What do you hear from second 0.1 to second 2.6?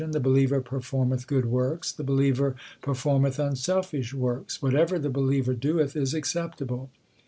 The believer performeth good works; the believer